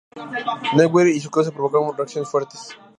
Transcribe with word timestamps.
Newkirk 0.75 1.09
y 1.13 1.19
su 1.19 1.29
causa 1.29 1.51
provocaron 1.51 1.95
reacciones 1.95 2.27
fuertes. 2.27 2.75